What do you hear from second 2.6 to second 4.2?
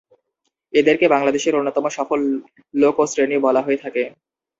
লোকো শ্রেণী বলা হয়ে থাকে।